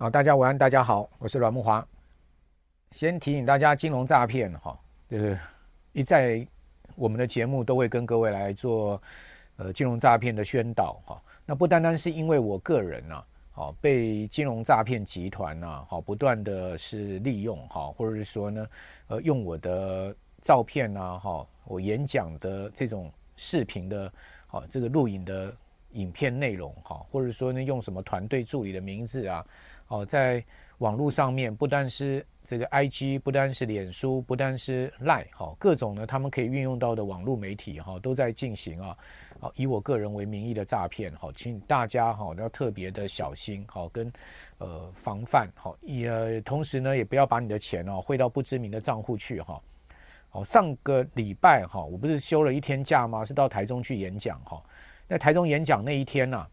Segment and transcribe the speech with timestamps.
[0.00, 1.84] 好，大家晚安，大家好，我是阮慕华。
[2.92, 4.78] 先提醒大家，金融诈骗哈，
[5.08, 5.36] 就是
[5.92, 6.46] 一在
[6.94, 9.02] 我们的节目都会跟各位来做
[9.56, 11.20] 呃金融诈骗的宣导哈。
[11.44, 18.66] 那不单单是因为我个人呐，好被金融诈骗集团呐，好不断的是利用哈，或者是说呢，
[19.08, 24.12] 呃用我的照片呐，哈，我演讲的这种视频的，
[24.46, 25.52] 好这个录影的
[25.94, 29.44] 影片内容哈，或者说呢用什么团队助理的名字啊。
[29.88, 30.44] 哦，在
[30.78, 38.96] 网络上面，不单是这个 IG，不单是脸书，不单是 Line，好，各种呢，他们可以运用到的网络媒体，哈，都在进行啊，
[39.40, 44.12] 好，以我个人为名义的诈骗，好，请大家哈都要特别的小心，好，跟
[44.58, 49.60] 呃防范，好，也同时呢，也不要把你的钱哦汇到不知名的账户去，哈，
[50.28, 53.24] 好，上个礼拜哈，我不是休了一天假吗？
[53.24, 54.62] 是到台中去演讲，哈，
[55.08, 56.46] 在台中演讲那一天呐。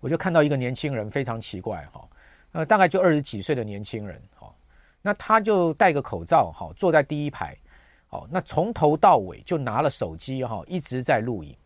[0.00, 2.08] 我就看到一个年轻人非常奇怪哈，
[2.52, 4.52] 呃，大概就二十几岁的年轻人哈，
[5.02, 7.56] 那他就戴个口罩哈，坐在第一排，
[8.06, 11.56] 好，那从头到尾就拿了手机哈，一直在录影。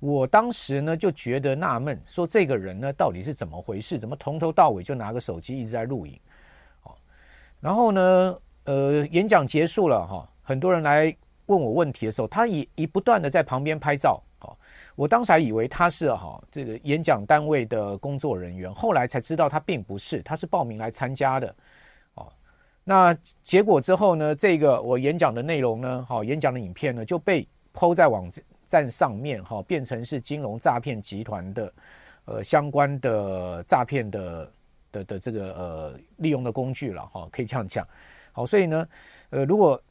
[0.00, 3.98] 我当时呢就觉得纳闷，说这个人呢到底是怎么回事？
[4.00, 6.18] 怎么从头到尾就拿个手机一直在录影？
[7.60, 14.20] 然后呢，呃，演讲结束了哈，很多人来问我问题的时候，他也一不断的在旁边拍照。
[14.94, 21.54] 我当时还以为他是哈这个演讲单位的工作人员，后来才知道他并不是，他是报名来参加的。
[22.14, 22.30] 哦，
[22.84, 28.28] 那结果之后呢，这个我演讲的内容呢，哈，演讲的影片呢就被抛在网
[28.66, 31.72] 站上面，哈，变成是金融诈骗集团的
[32.26, 34.52] 呃相关的诈骗的
[34.92, 37.86] 的的这个呃利用的工具了，哈，可以这样讲。
[38.32, 38.86] 好，所以呢，
[39.30, 39.82] 呃，如果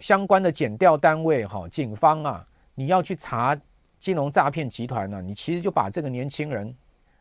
[0.00, 3.56] 相关的检调单位哈，警方啊，你要去查。
[4.00, 6.74] 金融诈骗集团呢，你其实就把这个年轻人，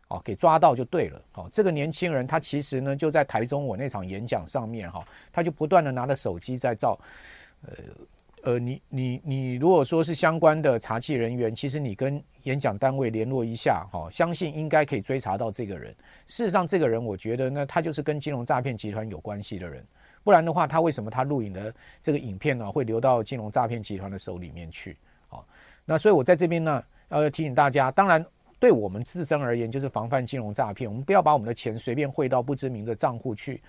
[0.08, 1.22] 哦，给抓到就对了。
[1.34, 6.98] 哦，这个年轻人他其实呢就在台中我那场演讲上面哈，他就不断的拿着手机在照。
[7.68, 7.74] 呃
[8.44, 15.94] 呃，你你你如果说是相关的查缉人员，其实你跟演讲单位联络一下哈，相信应该可以追查到这个人。
[16.26, 19.86] 事实上，这个人我觉得呢，他就是跟金融诈骗集团有关系的人，
[20.24, 24.96] 不然的话，他为什么他录影的这个影片呢会流到金融诈骗集团的手里面去？
[25.92, 28.24] 那所以，我在这边呢，要提醒大家，当然，
[28.60, 30.88] 对我们自身而言，就是防范金融诈骗。
[30.88, 33.60] 我们不要把我们的钱随便汇到不知名的账户去。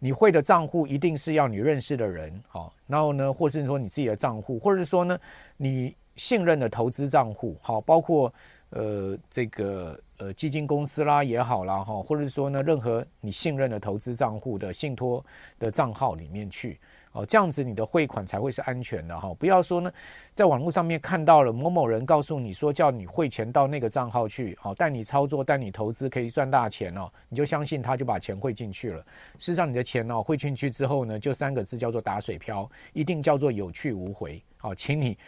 [0.00, 5.16] 你汇的账户一定是要你认识的人，好，然后呢，或是说你自己的账户，或者是说呢，
[5.56, 8.34] 你信任的投资账户，好，包括
[8.70, 15.24] 呃这个呃基金公司啦也好啦，哈，或者是说呢，任何你信任的投资账户的信托
[15.60, 16.80] 的账号里面去。
[17.18, 19.92] 哦，这样子你的汇款才会是安全的哈，不要说呢，
[20.36, 29.00] 在网络上面看到了某某人告诉你说叫你汇钱到那个账号去，好带你操作、带你投资可以赚大钱哦，你就相信他就把钱汇进去了。
[29.36, 34.40] 事实上，你的钱哦汇进去之后呢，就三个字叫做打水漂，一定叫做有去无回。
[34.58, 35.18] 好，请你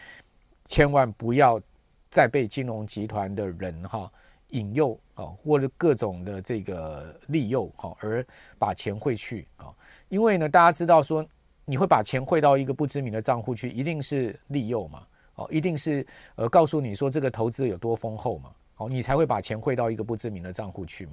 [0.66, 1.60] 千万不要
[2.08, 4.08] 再被金融集团的人哈
[4.50, 8.24] 引诱啊，或者各种的这个利诱哈，而
[8.60, 9.74] 把钱汇去啊，
[10.08, 11.26] 因为呢，大家知道说。
[11.70, 15.06] 你会把钱汇到一个不知名的账户去，一定是利诱嘛？
[15.36, 16.04] 哦，一定是
[16.34, 18.50] 呃告诉你说这个投资有多丰厚嘛？
[18.74, 21.12] 好，你才会把钱汇到一个不知名的账户去嘛？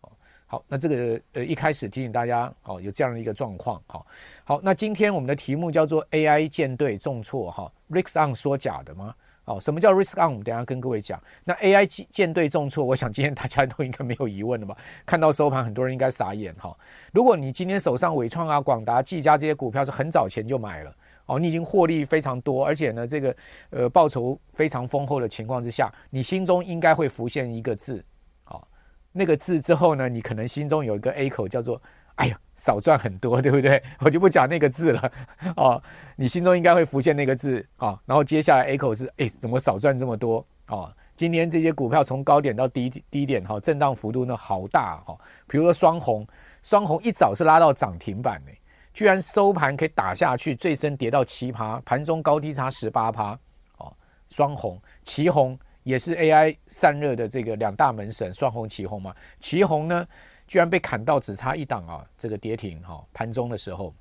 [0.00, 0.10] 哦，
[0.46, 3.80] 好，那这个呃一开始提醒大家哦，有这样的一个状况。
[3.86, 4.04] 好，
[4.42, 9.14] 好，那今天我们的题目叫做 AI 舰队重挫哈，Risk On 说假的吗？
[9.44, 10.30] 哦，什么叫 risk on？
[10.30, 11.20] 我们等下跟各位讲。
[11.42, 14.76] 那 AI 舰队重挫，我想今天大家都应该没有疑问了吧？
[15.04, 16.76] 看到收盘，很多人应该傻眼哈。
[17.12, 20.94] 如果你今天手上伟创啊、广达、技嘉这些股票是很早前就买了，
[21.26, 23.36] 哦，你已经获利非常多，而且呢，这个
[23.70, 28.04] 呃报酬非常丰厚的情况之下，你心中应该会浮现一个字，
[28.46, 28.62] 哦，
[29.10, 31.82] 那个字之后呢，你可能心中有一个 A 口叫做。
[32.16, 33.82] 哎呀，少赚很多，对不对？
[34.00, 35.12] 我就不讲那个字了
[35.56, 35.82] 哦。
[36.16, 38.00] 你心中应该会浮现那个字啊、哦。
[38.06, 40.92] 然后接下来 A 口是哎，怎么少赚这么多哦？
[41.14, 46.26] 今天这些股票从高点到低低点哈、震荡幅度呢好大哈、比如说双红，
[46.62, 48.50] 双红一早是拉到涨停板呢，
[48.94, 53.38] 居然收盘可以打下去，最深跌到七趴，盘中高低差十八趴
[53.76, 53.92] 哦。
[54.30, 59.14] 双红，奇红也是 AI 散热的这个两大门神，双红、奇红嘛。
[59.38, 60.06] 奇红呢？
[60.52, 62.04] 居然被砍到只差一档啊！
[62.18, 63.94] 这个跌停哈，盘中的时候，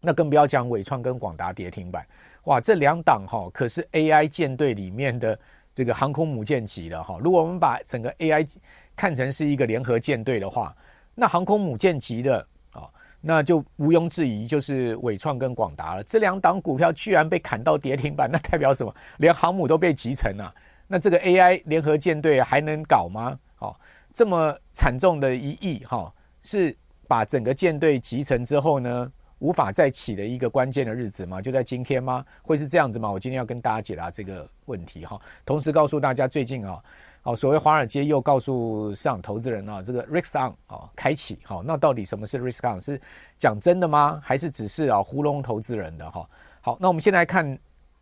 [0.00, 2.06] 那更不要讲伟创跟广达跌停板，
[2.44, 5.36] 哇，这两档哈可是 AI 舰队里面的
[5.74, 7.18] 这个航空母舰级的哈。
[7.20, 8.48] 如果我们把整个 AI
[8.94, 10.72] 看成是一个联合舰队的话，
[11.16, 12.88] 那航空母舰级的啊，
[13.20, 16.04] 那就毋庸置疑就是伟创跟广达了。
[16.04, 18.94] 这两档股票居然被砍到跌停板，那代表什么？
[19.16, 20.54] 连航母都被击沉了，
[20.86, 23.36] 那这个 AI 联合舰队还能搞吗？
[23.58, 23.74] 哦。
[24.12, 26.12] 这么惨重的一役哈，
[26.42, 26.76] 是
[27.08, 31.40] 把整个舰队集成之后呢，无法再起的一个关键的日子吗？
[31.40, 32.24] 就在今天吗？
[32.42, 33.10] 会是这样子吗？
[33.10, 35.20] 我今天要跟大家解答这个问题哈。
[35.44, 36.82] 同时告诉大家，最近啊，
[37.22, 42.80] 好，所谓华尔街又告诉市场投资人啊，这个 risk on 啊开启，好，那到底什么是 risk on？
[42.80, 43.00] 是
[43.38, 44.20] 讲真的吗？
[44.22, 46.28] 还是只是啊糊弄投资人的哈？
[46.60, 47.58] 好，那我们先来看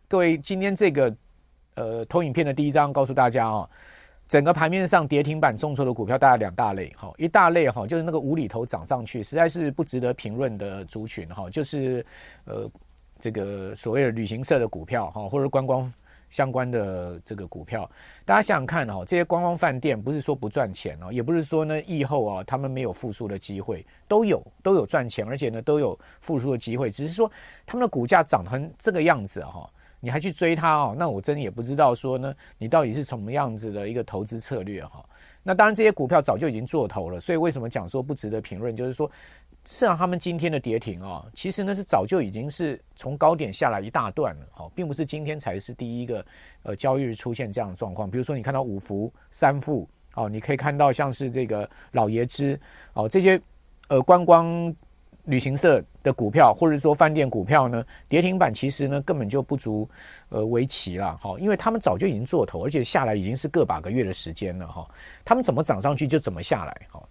[0.07, 1.15] 各位今天这个
[1.75, 3.69] 呃投影片的第一张，告诉大家啊。
[4.31, 12.05] 整个盘面上跌停板重挫的股票大概两大类哈，一大类哈就是那个无厘头涨上去，实在是不值得评论的族群哈，就是
[12.45, 12.71] 呃
[13.19, 15.93] 这个所谓的旅行社的股票哈，或者观光
[16.29, 17.91] 相关的这个股票，
[18.23, 27.29] 大家想想看哈，这些观光饭店不是说不赚钱哦，也不是说呢疫后啊他们没有复苏的机会，都有都有赚钱，而且呢都有复苏的机会，只是说
[27.65, 29.69] 他们的股价涨成这个样子哈。
[30.01, 30.95] 你还去追它哦？
[30.97, 35.05] 那我真的也不知道说呢，你到底是什么样子的一个投资策略哈？
[35.43, 38.75] 那当然这些股票早就已经做头了，所以为什么讲说不值得评论？
[38.75, 39.07] 就是说，
[39.63, 46.25] 事实上他们今天的跌停啊，其实呢是早就已经是从高点下来一大段了哈，并不是今天才是第一个
[46.63, 48.09] 呃交易日出现这样的状况。
[48.09, 52.59] 比如说你看到五福、三富哦，你可以看到像是这个老爷之
[52.93, 53.39] 哦这些
[53.87, 54.75] 呃观光。
[55.25, 59.87] 旅行社的股票，或者说饭店股票呢，跌停板其实呢根本就不足
[60.29, 64.87] 呃为奇了哈，因为他们早就已经做头，而且下来已经是个把个月的时间了哈，
[65.23, 67.01] 他们怎么涨上去就怎么下来哈。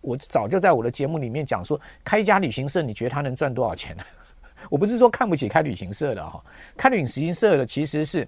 [0.00, 4.02] 我早就在我的节目里面讲说，开一家旅行社，你觉得他能赚多少钱呢？
[4.70, 6.42] 我不是说看不起开旅行社的哈，
[6.76, 8.26] 开旅行社的其实是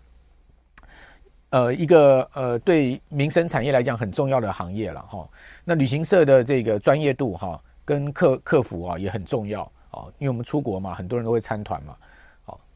[1.49, 5.27] 呃一个呃对民生产业来讲很重要的行业了哈。
[5.65, 7.59] 那旅行社的这个专业度哈。
[7.91, 11.97] 跟客客服啊也很重要啊，因为我们出国嘛，很多人都会参团嘛，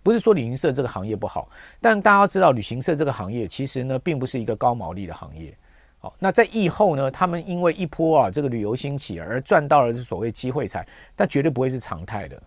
[0.03, 1.49] 不是说旅行社这个行业不好，
[1.81, 5.57] 但大家要知道，旅行社这个行业其实呢，并不是一个高毛利的行业。
[6.01, 10.85] 好，那在疫后呢，他们因为一波啊这个旅游兴起而赚到了是所谓机会财，
[11.15, 12.43] 但绝对不会是常态的。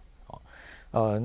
[0.91, 1.23] 呃，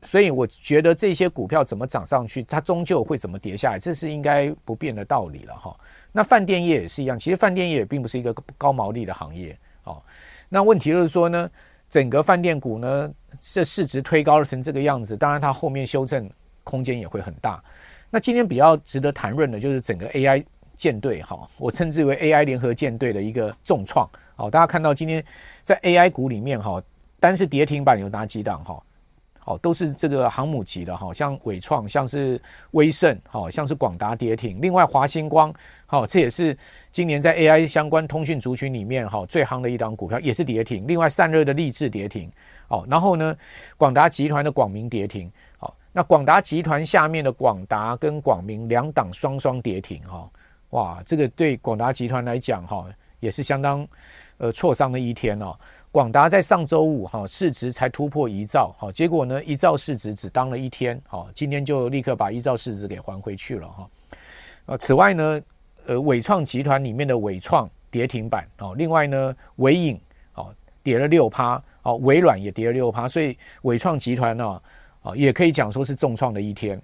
[0.00, 5.76] 所以我觉得这些股票怎么涨上去，它终究会怎么跌下来，这是应该不变的道理了哈。
[6.12, 9.54] 那饭店业也是一样，其实饭店业也并不是一个高毛利的行业。
[9.84, 10.02] 哦。
[10.48, 11.50] 那问题就是说呢，
[11.90, 13.10] 整个饭店股呢，
[13.40, 16.28] 这市值推高成这个样子，当然它后面修正
[16.64, 17.62] 空间也会很大。
[18.10, 20.44] 那今天比较值得谈论的就是整个 AI
[20.76, 24.08] 舰队哈，我称之为 AI 联合舰队的一个重创。
[24.36, 25.22] 好，大家看到今天
[25.62, 26.82] 在 AI 股里面哈，
[27.20, 28.82] 单是跌停板有哪几档哈？
[29.48, 32.38] 哦，都是这个航母级的哈，像纬创，像是
[32.72, 34.60] 威盛，好，像是广达跌停。
[34.60, 35.50] 另外华星光，
[35.86, 36.54] 好，这也是
[36.90, 40.86] 今年在 AI 相关通讯族群里面哈最夯的一档股票，也是跌停。
[40.86, 42.30] 另外散热的立志跌停，
[42.68, 43.34] 好，然后呢，
[43.78, 50.30] 广达集团的广明跌停，好，那广达集团下面的广达跟广明两档双双跌停哈，
[50.70, 52.84] 哇，这个对广达集团来讲哈
[53.20, 53.88] 也是相当
[54.36, 55.56] 呃挫伤的一天哦。
[55.90, 63.88] 广达在上周五哈市值才突破一兆，好，结果呢一兆市值只当了一天，好，今天就立刻把一兆市值给还回去了哈。
[64.66, 65.40] 呃，此外呢，
[65.86, 69.98] 呃，伟创集团里面的伟创跌停板，哦，另外呢，纬颖
[70.34, 74.60] 哦跌了六趴，哦，微软也跌了六趴，所以伟创集团呢，
[75.00, 76.80] 啊，也可以讲说是重创的一天。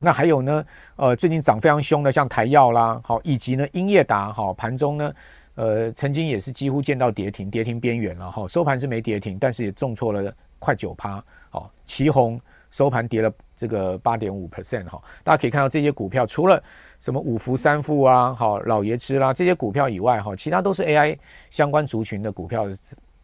[0.00, 0.64] 那还有呢，
[0.96, 5.14] 呃，最近涨非常凶的像台燿啦，好，以及呢英业达，好，盘中呢。
[5.60, 8.46] 呃，曾经也是几乎见到跌停，跌停边缘了哈。
[8.48, 11.22] 收盘是没跌停，但是也重挫了快九趴。
[11.50, 12.40] 好，奇鋐
[12.70, 14.98] 收盘跌了这个八点五 percent 哈。
[15.22, 16.62] 大家可以看到这些股票，除了
[16.98, 21.18] 什么五福、三富啊，好老爷吃啦这些股票以外哈，其他都是 AI
[21.50, 22.66] 相关族群的股票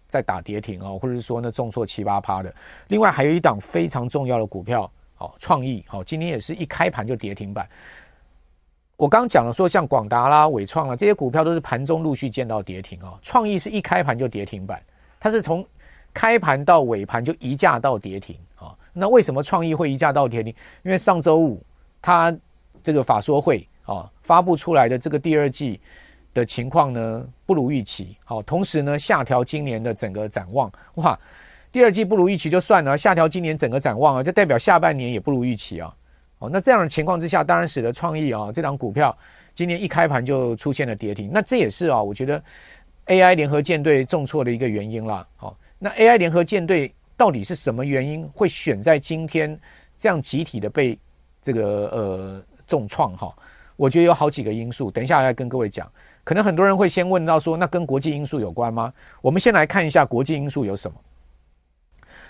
[0.07, 2.55] 在打跌停啊，或者是说呢重挫七八趴的。
[2.89, 7.67] 另外还有一档非常重要的股票，好创意，好今天也是一开盘就跌停板。
[8.97, 13.13] 我刚讲了说，像广达啦、伟创啦这些股票都是盘中陆续见到跌停啊。
[13.21, 14.83] 创意是一开盘就跌停板，
[15.21, 15.65] 它是从
[16.15, 18.75] 开盘到尾盘就一价到跌停啊。
[18.95, 20.55] 那为什么创意会一价到跌停？
[20.83, 21.63] 因为上周五
[22.01, 22.35] 它
[22.83, 25.79] 这个法说会啊发布出来的这个第二季
[26.33, 30.73] 的情况呢不如预期，好，同时呢下调今年的整个展望。
[30.95, 31.19] 哇，
[31.71, 35.95] 第二季不如预期就算了，下调今年整个展望啊，就代表下半年也不如预期啊。
[36.39, 39.17] 哦，那这样的情况之下，当然使得创意啊这档股票
[39.55, 41.31] 今年一开盘就出现了跌停。
[41.33, 42.43] 那这也是啊，我觉得
[43.07, 45.27] AI 联合舰队重挫的一个原因啦。
[45.37, 49.59] 好，那 AI 联合舰队到底是什么原因会选在今天
[49.97, 50.99] 这样集体的被
[51.41, 53.35] 这个呃重创哈？
[53.77, 55.91] 我觉得有好几个因素，等一下来跟各位讲。
[56.25, 58.93] 可能很多人会先问到说，那跟国际因素有关吗？
[59.23, 60.97] 我们先来看一下国际因素有什么。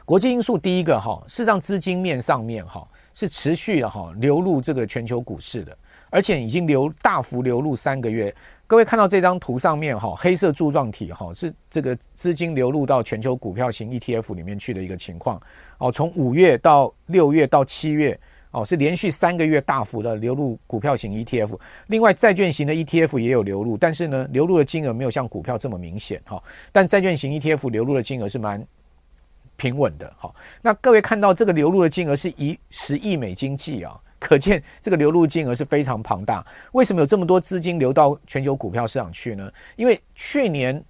[0.06, 2.88] 国际因素第一个哈，事实上资金面上面哈。
[3.18, 5.74] 是持续的哈流入这个全球股市的，
[6.10, 8.34] 而且已经流大幅流入三个月。
[8.66, 15.40] 各位看到这张图上面哈，黑色柱状体哈是这个资金流入到全球股票型 ETF 里面去的一个情况
[15.78, 15.90] 哦。
[15.90, 18.20] 从五月到六月到七月
[18.50, 21.58] 哦，是连续三个月大幅的流入股票型 ETF。
[21.86, 26.42] 另外，债券型的 ETF 也有流入，但是呢，流入的金额没有像股票这么明显哈。
[26.70, 28.62] 但债券型 ETF 流入的金额是蛮
[29.56, 30.34] 平稳的好。
[30.62, 33.98] 那各位看到这个流入的金额是一十亿美金计啊。
[34.18, 36.44] 可见这个流入金额是非常庞大。
[36.72, 39.52] 为什么有这么多资金流到全球股票市场去呢？
[39.76, 40.82] 因为去年，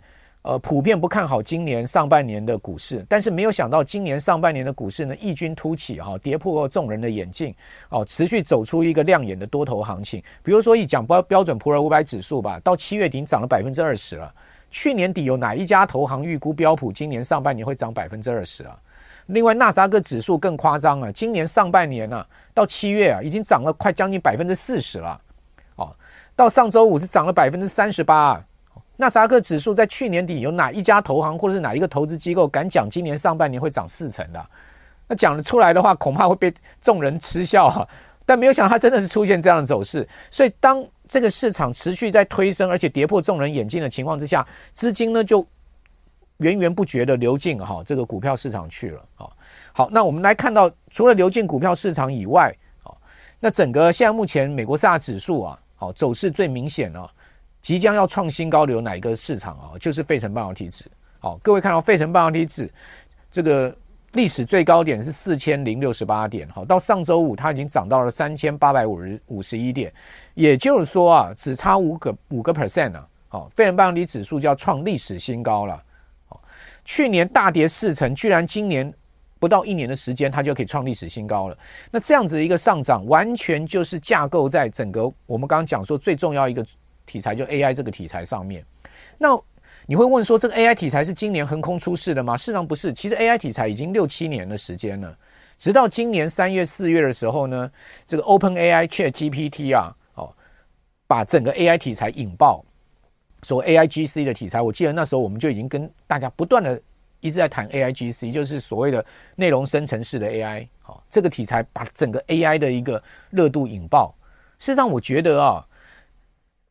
[0.42, 7.52] 呃，普遍不看好今年上半年的股市，但是没有想到今年上半年的股市呢，异军突起哈，跌破众人的眼镜
[7.90, 10.23] 哦，持续走出一个亮眼的多头行情。
[10.44, 14.32] 比如说，一讲标标准普尔五百指数吧，到七月底涨了百分之二十了。
[14.70, 18.76] 去年底有哪一家投行预估标普今年上半年会涨百分之二十啊？
[19.26, 25.20] 另外，纳斯达克指数更夸张啊，今年上半年呢、啊，到七月啊，已经涨了快将近百分之四十了。
[25.75, 25.92] 哦，
[26.37, 28.40] 到上周五是涨了百分之三十八。
[28.96, 34.46] 纳斯达克指数在去年底有哪一家投行或者是哪一个投资机构敢讲今年上半年会涨四成的？
[35.08, 37.88] 那讲得出来的话，恐怕会被众人嗤笑哈、啊。
[38.25, 40.08] 但没有想到它真的是出现这样的走势。
[40.30, 45.46] 所以，当这个市场持续在推升，而且跌破众人眼镜的情况之下，资金呢就。
[46.40, 49.26] 源源不绝的流进哈这个股票市场去了啊。
[49.72, 52.92] 好，那我们来看到，除了流进股票市场以外，啊，
[53.40, 57.10] 那整个现在目前美国四大指数啊，好走势最明显啊，
[57.62, 59.78] 即将要创新高的有哪一个市场啊？
[59.80, 60.84] 就是费城半导体指。
[61.20, 62.70] 好，各位看到费城半导体指
[63.32, 63.75] 这个
[64.16, 69.92] 历史最高点是四千零六十八点，好，到上周五它已经涨到了三千八百五十五十一点，
[70.32, 75.82] 也就是说啊，只差五个五个 percent 了，好，费城半导体指数就要创历史新高了。
[76.82, 78.90] 去年大跌四成，居然今年
[79.38, 81.58] 不到一年的时间，它就可以创历史新高了。
[81.90, 86.64] 那这样子的一个上涨，完全就是架构在整个我们刚刚讲说最重要一个
[87.04, 88.64] 题材，就 AI 这个题材上面。
[89.18, 89.38] 那
[89.87, 92.37] 你会问说，这个 AI 题材是今年横空出世的吗？
[92.37, 95.16] 事实上不是，其实 AI 题材已经六七年的时间了。
[95.57, 97.71] 直到今年三月四月的时候呢，
[98.05, 100.35] 这个 OpenAI ChatGPT 啊，哦，
[101.07, 102.64] 把整个 AI 题材引爆。
[103.43, 106.81] 说 AIGC 的题材，我记得那时候我们就已经跟大家不断的
[107.21, 109.05] 一直在谈 AIGC，就是所谓的
[109.37, 110.66] 内容生成式的 AI。
[110.83, 113.00] 好，这个题材把整个 AI 的一个
[113.31, 114.12] 热度引爆。
[114.59, 115.64] 事实上，我觉得啊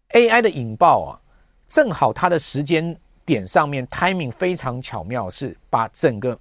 [0.09, 1.21] ，AI 的引爆啊，
[1.69, 6.37] 正好它的时间点上面 timing 非常巧妙，是把整个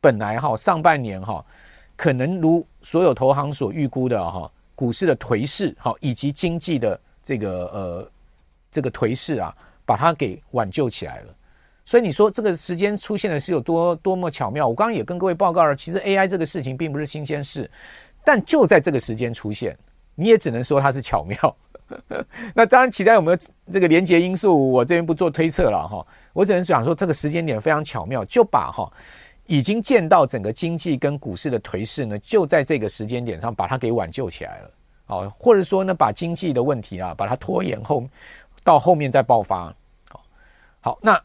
[0.00, 1.44] 本来哈上半年哈
[1.96, 8.10] 可能如所有投行所预估的哈股市的颓势，哈以及经济的这个呃
[8.70, 9.54] 这个颓势啊。
[9.84, 11.34] 把它给挽救起来了，
[11.84, 14.66] 所以你说这个时间出现的是有多多么巧妙？
[14.66, 17.68] 我刚刚也跟各位报告了，其实 AI 这个事情并不是新鲜事，
[18.24, 19.76] 但就在这个时间出现，
[20.14, 21.56] 你也只能说它是巧妙。
[22.54, 23.38] 那当然，其他有没有
[23.70, 26.06] 这个连结因素，我这边不做推测了哈。
[26.32, 28.90] 我只能想说，这个时间点非常巧妙，就把哈
[29.46, 34.70] 已经见到整个经济跟股市的颓势呢，就在这个时间点上把它给挽救起来了。
[35.06, 38.04] 哦，或者说呢，把经济的问题啊，把它拖延后。
[38.64, 39.74] 到后面再爆发，
[40.08, 40.24] 好，
[40.80, 41.20] 好，那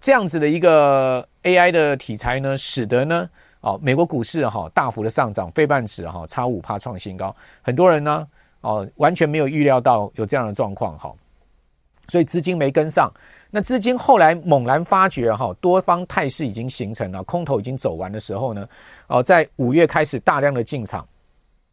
[0.00, 3.30] 这样子的一个 AI 的题材呢，使得呢，
[3.60, 7.32] 哦，美国股市哈大幅的上涨，费半指哈差五趴创新高，
[7.62, 8.26] 很多人呢，
[8.60, 11.12] 哦，完全没有预料到有这样的状况，哈，
[12.08, 13.10] 所以资金没跟上，
[13.50, 18.68] 那资金后来猛然发觉哈，多方态势已经形成了，空头已经走完的时候呢，
[19.06, 21.06] 哦，在五月开始大量的进场，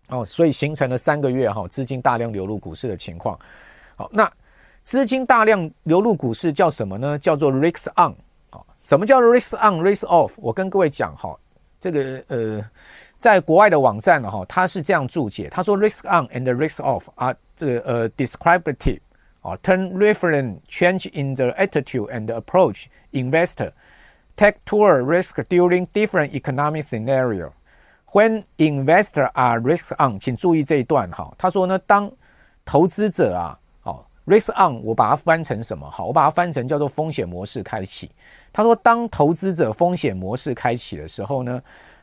[0.10, 3.38] 哦，所以形成了三个月哈资金大量流入股市的情况。
[3.96, 4.32] 好，那
[4.84, 7.20] 资金大量流入股市叫什么呢？
[7.20, 8.15] 叫做 risk on。
[8.50, 10.32] 好，什么叫 risk on，risk off？
[10.38, 11.38] 我跟各位讲哈，
[11.82, 12.65] 这个呃，
[13.19, 19.00] 在国外的网站呢哈，它是这样注解，他说 risk on and risk off 啊，这个呃 descriptive
[19.40, 23.73] 啊，turn reference change in the attitude and approach investor
[24.37, 27.52] take toward risk during different economic scenario
[28.12, 32.11] when investor are risk on，请注意这一段哈，他说呢，当
[32.64, 33.59] 投资者啊。
[34.25, 35.90] Risk on，我把它翻成什么？
[35.90, 38.09] 好，我把它翻成叫做风险模式开启。
[38.52, 41.61] 他说，当投资者风险模式开启的时候呢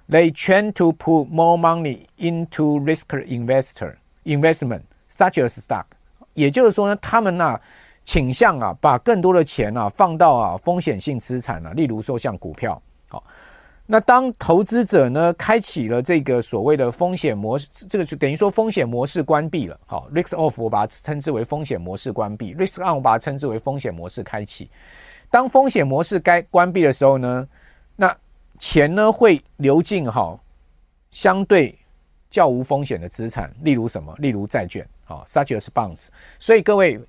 [0.09, 5.85] ，They tend to put more money into risk investor investment such as stock。
[6.35, 7.61] 也就是说呢，他们呢
[8.05, 12.81] 倾向啊把更多的钱啊放到啊风险性资产啊，例如说像股票。
[13.09, 13.23] 好。
[13.87, 19.79] 那当投资者呢开启了这个所谓的风险模式，这个就等于说风险模式关闭了。
[19.85, 24.71] 好，risk off 我把它称之为风险模式关闭，risk on 我把它称之为风险模式开启。
[25.31, 27.47] 当风险模式该关闭的时候呢，
[28.59, 30.43] 钱呢会流进好
[31.11, 31.79] 相对
[32.31, 34.15] 较无风险的资产，例如什么？
[34.19, 36.09] 例如债券，好，such as bonds。
[36.39, 37.01] 所以各位，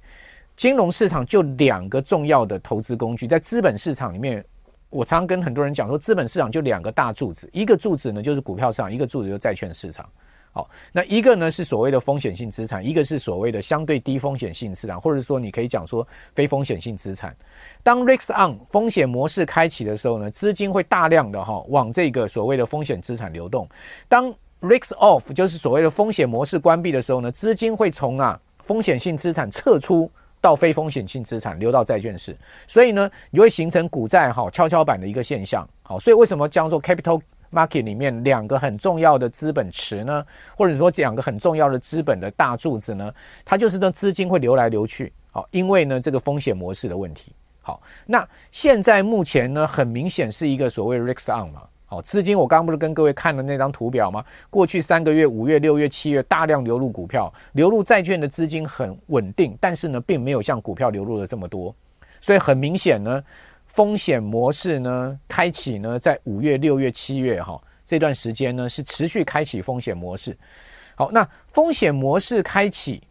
[0.56, 4.44] 金融市场就两个重要的投资工具，在资本市场里面，
[4.90, 10.08] 我常常跟很多人讲说，资本市场就两个大柱子，一个柱子呢就是股票市场，一个柱子就是债券市场。
[10.56, 17.36] 好，那一个呢是所谓的风险性资产，一个是所谓的相对低风险性资产，或者说你可以讲说非风险性资产。
[17.84, 23.68] 当 Risk On 风险模式开启的时候呢，资金会大量的哈往这个所谓的风险资产流动。
[24.08, 30.10] 当 Risk Off 就是所谓的风险模式关闭的时候呢，资金会从啊风险性资产撤出
[30.40, 32.34] 到非风险性资产，流到债券市。
[32.66, 35.68] 所以呢，你会形成股债哈跷跷板的一个现象。
[35.84, 37.22] 好，所以为什么叫做 Capital
[37.56, 40.26] Market 里面两个很重要的资本池呢，
[40.58, 43.10] 或者说两个很重要的资本的大柱子呢，
[43.46, 47.32] 它就是这资金会流来流去，好，因为呢这个风险模式的问题，
[47.62, 54.26] 好，那现在目前呢很明显是一个所谓 Risk On 嘛，好，资金我刚刚不是跟各位看了那张图表吗？
[54.50, 61.74] 过去三个月，五月、六月、七月大量流入股票，流入债券的资金很稳定，但是呢并没有像股票流入的这么多，
[62.20, 63.24] 所以很明显呢。
[63.76, 70.36] 风险模式呢，开启呢，在五月、六月、七月哈这段时间呢，是持续开启风险模式。
[70.96, 73.04] 好，那风险模式开启，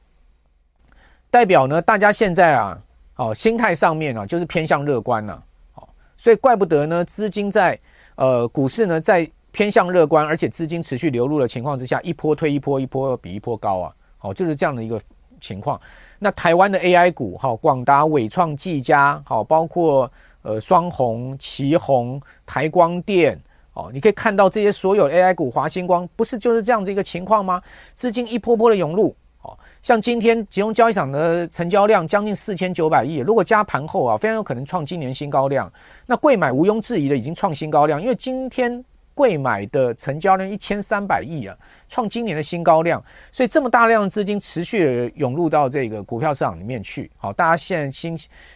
[1.31, 2.83] 代表呢，大家现在啊，
[3.17, 5.45] 哦，心态上面啊，就是偏向乐观了。
[5.73, 7.79] 好，所以怪不得呢，资金在
[8.15, 13.95] 呃股市呢，在偏向乐观，而且资金持续流入的情况之下，一波推一波，一波比一波高啊。
[14.17, 14.99] 好，就是这样的一个
[15.41, 15.79] 情况。
[16.19, 20.11] 那台湾的 AI 股，好，广达、伟创、技嘉，好，包括。
[20.45, 23.41] 呃，双鸿、奇鋐、台光电，
[23.73, 27.63] 哦，你可以看到这些所有 AI 股，华星光，不是就是这样子一个情况吗？
[27.95, 35.73] 资金一波波的涌入，哦，像今天集中交易场的成交量将近四千九百亿，如果加盘后啊，非常有可能创今年新高量。
[36.05, 38.85] 那贵买毋庸置疑的已经创新高量，因为今天
[39.15, 41.57] 贵买的成交量一千三百亿啊，
[41.89, 48.15] 创今年的新高量，所以这么大量的资金持续的涌入到这个股票市场里面去，好，大家现在心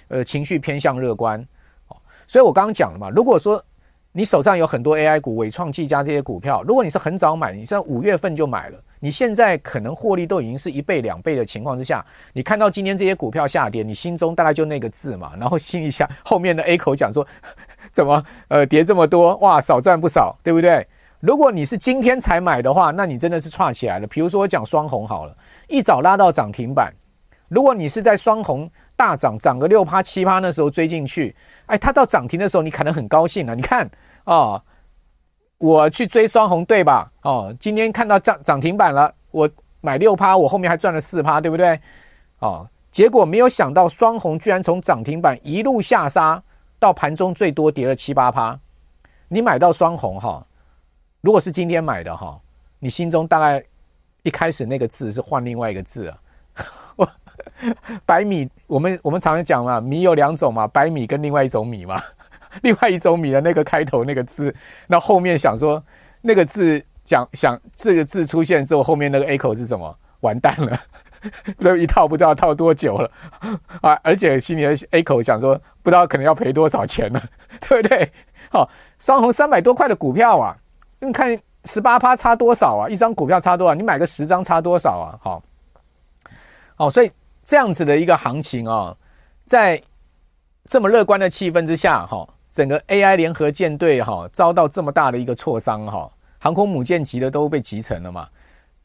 [0.09, 1.43] 呃情绪偏向乐观。
[2.29, 3.61] 所以我刚刚讲了嘛，如果说
[4.13, 17.27] 你手上有很多 AI 股、纬创、技嘉这些股票，如果你是很早买，你在五月份就买了，你现在可能获利都已经是一倍、两倍的情况之下，你看到今天这些股票下跌，你心中大概就那个字嘛，然后心一下 后面的 A 口讲说，
[17.91, 20.87] 怎么呃跌这么多，哇，少赚不少，对不对？
[21.21, 24.07] 如果你是今天才买的话，那你真的是串起来了。
[24.07, 25.37] 比如说我讲双红好了，
[25.67, 26.93] 一早拉到涨停板，
[27.49, 28.71] 如果你是在双红。
[28.99, 31.35] 大涨涨个六趴七趴，那时候追进去，
[31.67, 33.55] 哎，它到涨停的时候，你可能很高兴啊。
[33.55, 33.89] 你看
[34.25, 34.61] 哦，
[35.59, 37.09] 我去追双红对吧？
[37.23, 39.49] 哦，今天看到涨涨停板了，我
[39.81, 41.81] 买六趴，我后面还赚了四趴，对不对？
[42.41, 46.43] 哦，结果没有想到双红居然从涨停板一路下杀
[46.81, 48.59] 到盘中最多跌了七八趴。
[49.29, 50.45] 你买到双红哈，
[51.21, 52.37] 如果是今天买的哈，
[52.81, 53.63] 你心中大概
[54.25, 56.19] 一开始那个字是换另外一个字啊。
[58.07, 62.03] 白米，我们我们常常讲嘛，米有两种嘛，白米跟另外一种米嘛。
[62.63, 64.53] 另外一种米的那个开头那个字，
[64.87, 65.81] 那后面想说
[66.23, 69.95] 那个字讲想这个字出现之后，后面那个 A 口是什么？
[70.21, 70.81] 完蛋了，
[71.61, 73.11] 都一套不知道套多久了
[73.83, 73.93] 啊！
[74.03, 77.23] 而且心里 A 口想说，不知道可能要赔多少钱了，
[77.61, 78.11] 对不对？
[78.51, 80.57] 好，双红三百多块的股票啊，
[81.01, 82.89] 你看十八趴差多少啊？
[82.89, 83.75] 一张股票差多少？
[83.75, 85.19] 你买个十张差多少啊？
[85.23, 85.43] 好，
[86.77, 87.13] 好，所以。
[87.49, 88.95] 这样子的一个行情啊，
[89.47, 89.83] 在
[90.67, 98.29] 这么乐观的气氛之下，哈，整个 AI 联合舰队哈遭到这么大的一个挫伤，哈，航空母舰级的都被击沉了嘛。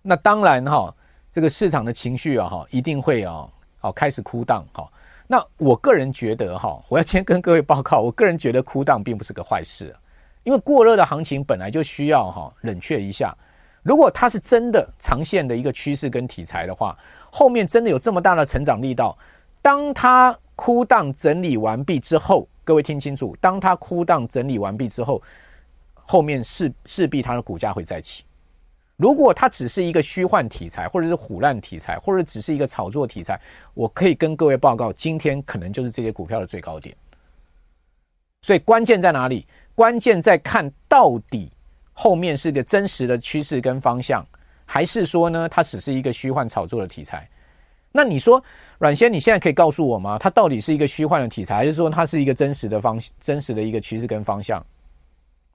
[0.01, 0.95] 那当然哈，
[1.29, 3.45] 这个市场的情绪啊，哈，一定会啊，
[3.79, 4.89] 好开始哭荡，哈。
[5.27, 9.93] 那我个人觉得哈，我要先跟各位报告，我个人觉得哭荡并不是个坏事，
[10.43, 13.35] 因为过热的行情本来就需要哈冷却一下。
[13.81, 16.97] 如果它是真的长线的一个趋势跟题材的话，
[17.35, 19.17] 后面真的有这么大的成长力道，
[19.59, 25.19] 当它哭荡整理完毕之后，各位听清楚，当它哭荡整理完毕之后，
[25.95, 28.23] 后面势势必它的股价会再起。
[28.97, 33.41] 如果它只是一个虚幻题材，或者是唬烂题材，或者只是一个炒作题材，
[33.73, 36.95] 我可以跟各位报告，今天可能就是这些股票的最高点。
[38.43, 39.47] 所以关键在哪里？
[39.73, 41.51] 关键在看到底
[41.93, 44.23] 后面是个真实的趋势跟方向。
[44.65, 47.27] 还是说呢，它只是一个虚幻炒作的题材？
[47.91, 48.43] 那你说，
[48.79, 50.17] 阮先，你现在可以告诉我吗？
[50.17, 54.59] 它到底是一个虚幻的题材，还是说它是一个真实的方、真实的一个趋势跟方向？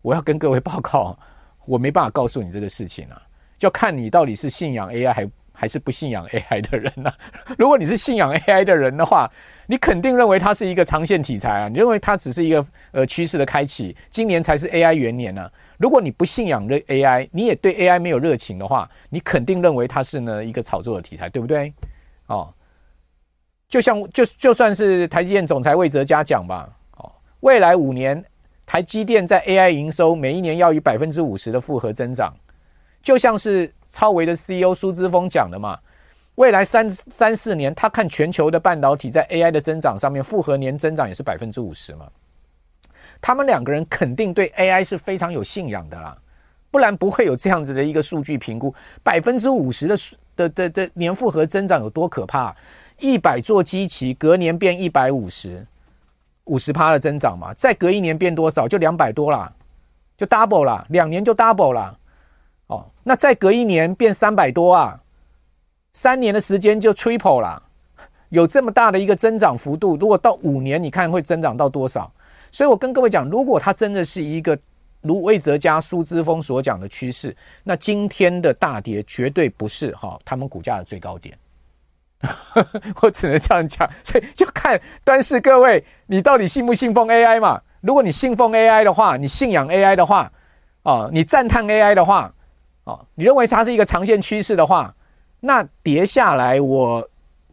[0.02, 1.18] 我要跟各位报告，
[1.66, 3.20] 我没办法告诉你这个事情啊，
[3.58, 7.10] 就看你到底是信仰 AI 还还是不信仰 AI 的人呢、
[7.58, 9.28] 如果你是信仰 AI 的人的话，
[9.66, 21.72] 你肯定认为它是一个长线题材啊，你认为它只是一个呃趋势的开启，今年才是 AI 元年呢、如果你不信仰这 AI，你也对 AI 没有热情的话，你肯定认为它是呢一个炒作的题材，对不对？
[22.26, 22.52] 哦，
[23.68, 27.10] 就像就就算是台积电总裁魏哲嘉讲吧，哦，
[27.40, 28.22] 未来五年
[28.66, 32.34] 台积电在 AI 营收每一年要以百分之五十的复合增长，
[33.00, 35.78] 就像是超微的 CEO 苏之峰讲的嘛，
[36.34, 42.10] 未来三三四年他看全球的半导体在 AI 的增长上面复合年增长也是百分之五十嘛，
[43.20, 46.16] 他们两个人肯定对 AI 是非常有信仰的啦，
[46.70, 49.96] 不然不会有这样子的一个数据评估，百分之五十的
[50.36, 52.54] 的的的年复合增长有多可怕？
[53.00, 55.64] 一百座机器隔年变一百五十，
[56.44, 58.66] 五十趴的增长嘛，再隔一年变多少？
[58.66, 59.52] 就两百多啦，
[60.16, 61.96] 就 double 啦，两年就 double 啦。
[62.66, 65.00] 哦，那再隔一年变三百多啊，
[65.92, 67.62] 三年的时间就 triple 啦，
[68.30, 69.96] 有这么大的一个增长幅度。
[69.96, 72.12] 如果到五年，你看会增长到多少？
[72.50, 74.58] 所以我跟各位讲，如果它真的是一个
[75.00, 81.36] 如魏哲家、苏之峰所讲的趋势，那今天的大跌绝对不是哈他们股价的最高点。
[83.00, 87.62] 我只能这样讲，所以就看端视各位，你到底信不信奉 AI 嘛？
[87.80, 90.30] 如果你信奉 AI 的话，你信仰 AI 的话，
[90.82, 92.34] 哦，你赞叹 AI 的话，
[92.82, 94.92] 哦，你认为它是一个长线趋势的话，
[95.38, 97.08] 那跌下来，我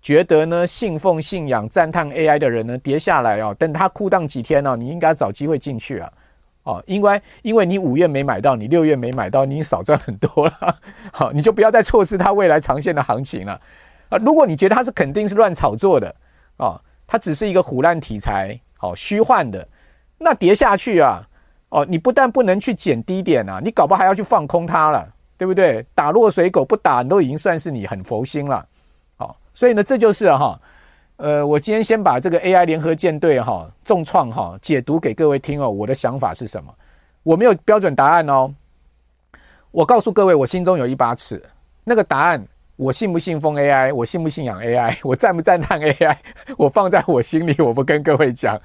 [0.05, 6.13] 觉得呢，信奉、信仰、赞叹 AI 的人呢，跌下来哦，等它酷荡几天哦，你应该找机会进去啊，
[6.61, 10.77] 哦，因为因为你五月没买到，你六月没买到，你少赚很多了，
[11.11, 13.59] 好， 你就不要再错失它未来长线的行情了。
[14.09, 16.15] 啊，如果你觉得它是肯定是乱炒作的，
[16.57, 19.67] 哦，它只是一个唬烂题材，哦，虚幻的，
[20.19, 21.27] 那跌下去啊，
[21.69, 25.83] 哦，你不但不能去捡低点啊，你搞不好还要去放空它了，对不对？
[25.95, 28.63] 打落水狗不打，你都已经算是你很佛心了，
[29.55, 30.59] 所以呢，这就是哈，
[31.15, 36.71] 呃，我今天先把这个 AI 联合舰队哈重创哈解读给各位听哦，我的想法是什么？
[37.23, 38.53] 我没有标准答案哦，
[39.71, 41.41] 我告诉各位，我心中有一把尺，
[41.83, 42.45] 那个答案。
[42.77, 43.95] 我信不信奉 AI？
[43.95, 44.93] 我信不信仰 AI？
[45.01, 46.13] 我赞不赞叹 AI？
[46.57, 48.61] 我放在我心里，我不跟各位讲，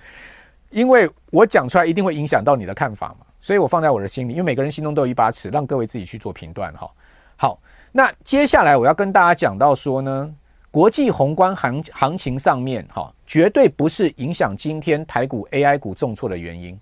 [0.71, 6.91] 因为我讲出来一定会影响到你的看法嘛，所以我放在我的心里，因为每个人心中都有一把尺，让各位自己去做评断哈。
[7.37, 7.57] 好，
[7.93, 10.35] 那接下来我要跟大家讲到说呢，
[10.71, 16.79] 国际宏观行行情上面哈，绝对不是影响今天台股 AI 股重挫的原因。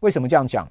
[0.00, 0.70] 为什么这样讲？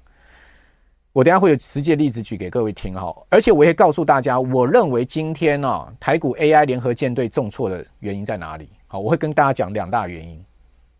[1.12, 8.68] 我等下会有实际例子举给各位听哈，而且我也告诉大家，我认为今天啊台股 AI 联合舰队重挫的原因在哪里？
[8.86, 10.44] 好，我会跟大家讲两大原因。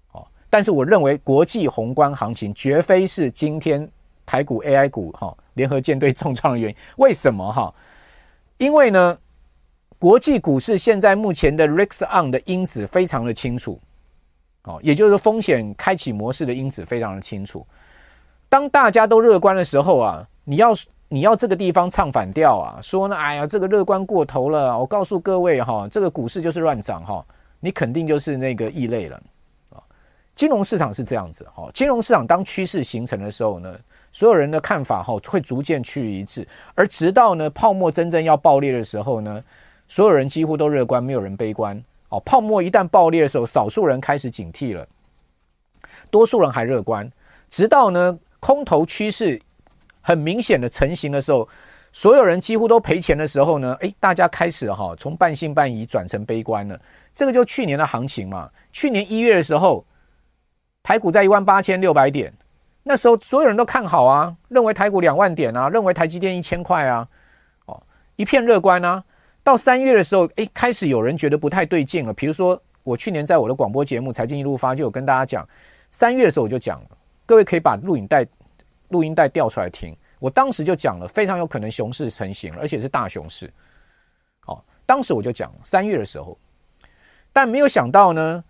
[0.08, 3.88] 好，但是我认为国际宏观行情绝非是今天
[4.24, 6.76] 台股 AI 股哈联合舰队重创的原因。
[6.96, 7.72] 为什么哈？
[8.56, 9.18] 因为呢，
[9.98, 13.80] 国际股市现在目前的 Risk On 的因子非常的清楚，
[14.64, 17.66] 哦，也就是风险开启模式的因子非常的清楚。
[18.48, 20.74] 当大家都乐观的时候啊，你要
[21.08, 24.78] 你要这个地方唱反调啊，说呢，哎呀，这个乐观过头了。
[24.78, 27.24] 我告诉各位哈，这个股市就是乱涨哈，
[27.58, 29.20] 你肯定就是那个异类了
[29.70, 29.82] 啊。
[30.34, 33.74] 金融市场是这样子哈，金融市场当趋势形成的时候呢，
[34.12, 39.42] 所有人的看法哈会逐渐趋于一致，而直到呢泡沫真正要爆裂的时候呢，
[39.88, 42.20] 所有人几乎都乐观，没有人悲观哦。
[42.20, 44.86] 泡沫一旦爆裂的时候，少数人开始警惕了，
[46.10, 47.10] 多数人还乐观，
[47.48, 48.18] 直到呢。
[48.38, 49.40] 空头趋势
[50.02, 51.48] 很明显的成型的时候，
[51.90, 56.78] 所有人几乎都赔钱的时候呢，诶，大家开始哈从半信半疑转成悲观了。
[57.12, 58.48] 这个就去年的行情嘛。
[58.70, 59.84] 去年一月的时候，
[60.84, 62.32] 台股在一万八千六百点，
[62.84, 67.08] 那时候所有人都看好啊，认为台股两万点啊，认为台积电一千块啊，
[67.64, 67.82] 哦，
[68.14, 69.02] 一片乐观啊。
[69.46, 72.12] 到三月的时候，诶，开始有人觉得不太对劲了。
[72.12, 75.48] 比如说，我去年在我的广播节目《财经一路发》就有跟大家讲，
[75.88, 76.82] 三月的时候我就讲，
[77.24, 78.26] 各位可以把录影带。
[78.88, 83.52] 录音带调出来听，我当时就讲了，非常有可能熊市成型，而且是大熊市。
[84.38, 86.38] 好，当时我就讲三月的时候，
[87.32, 88.44] 但没有想到呢，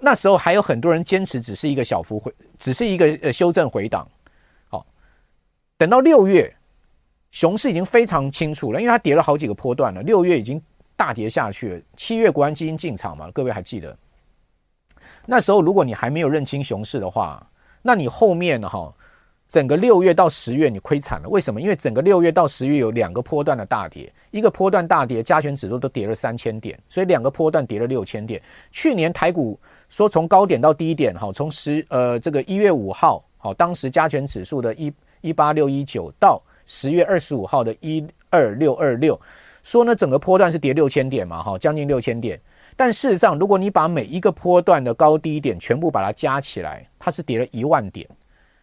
[0.00, 4.08] 那时候还有很多人坚持只是一个小幅回，只是一个呃修正回档。
[4.68, 4.84] 好，
[5.76, 6.52] 等到六月，
[7.30, 10.60] 熊市已经非常清楚了，因为它跌了好几个波段了，六月已经
[10.96, 11.80] 大跌下去了。
[11.96, 13.96] 七月国安基金进场嘛，各位还记得？
[15.26, 17.46] 那时候如果你还没有认清熊市的话，
[17.82, 18.68] 那你后面呢？
[18.68, 18.92] 哈。
[19.48, 21.58] 整个六月到十月你亏惨了，为什么？
[21.58, 28.42] 因为整个六月到十月有两个波段的大跌，一个波段大跌，加权指数都跌了三千点，所以两个波段跌了六千点。
[28.70, 39.18] 去年台股说从高点到低点，哈，从十呃这个一月五号，好，当时加权指数的一一八六一九到十月二十五号的一二六二六，
[39.62, 42.38] 说呢整个波段是跌六千点嘛，哈，将近六千点。
[42.76, 48.06] 但事实上，如果你把每一个波段的高低点全部把它加起来，它是跌了一万点。